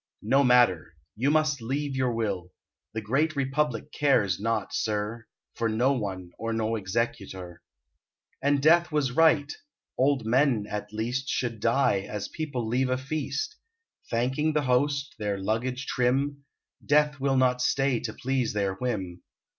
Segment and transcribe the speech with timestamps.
[0.23, 2.49] No matter, you must leave your will;
[2.95, 7.61] The great republic cares not, sir, For one or no executor."
[8.41, 9.53] And Death was right:
[9.99, 13.57] old men, at least, Should die as people leave a feast,
[14.09, 16.45] Thanking the host their luggage trim:
[16.83, 19.21] Death will not stay to please their whim.